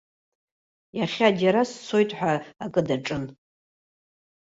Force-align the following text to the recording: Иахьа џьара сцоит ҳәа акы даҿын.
Иахьа 0.97 1.27
џьара 1.39 1.61
сцоит 1.71 2.11
ҳәа 2.17 2.31
акы 2.63 2.81
даҿын. 2.87 3.23